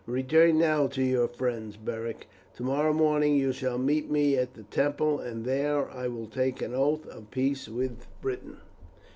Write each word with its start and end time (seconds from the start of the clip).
Return 0.07 0.57
now 0.57 0.87
to 0.87 1.03
your 1.03 1.27
friends, 1.27 1.77
Beric; 1.77 2.27
tomorrow 2.55 2.91
morning 2.91 3.35
you 3.35 3.51
shall 3.53 3.77
meet 3.77 4.09
me 4.09 4.35
at 4.35 4.55
the 4.55 4.63
temple, 4.63 5.19
and 5.19 5.45
there 5.45 5.91
I 5.91 6.07
will 6.07 6.25
take 6.25 6.59
an 6.63 6.73
oath 6.73 7.05
of 7.05 7.29
peace 7.29 7.69
with 7.69 8.07
Britain." 8.19 8.57